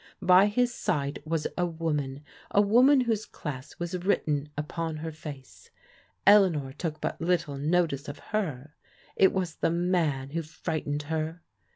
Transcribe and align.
By 0.19 0.47
his 0.47 0.73
side 0.73 1.21
was 1.25 1.45
a 1.55 1.67
woman, 1.67 2.23
a 2.49 2.59
woman 2.59 3.01
whose 3.01 3.27
class 3.27 3.77
was 3.77 4.03
written 4.03 4.49
upon 4.57 4.97
her 4.97 5.11
face. 5.11 5.69
Elea 6.25 6.49
nor 6.49 6.73
took 6.73 6.99
but 6.99 7.21
little 7.21 7.59
notice 7.59 8.07
of 8.07 8.17
her; 8.33 8.73
it 9.15 9.31
was 9.31 9.57
the 9.57 9.69
man 9.69 10.31
who 10.31 10.41
frightened 10.41 11.03
her. 11.03 11.43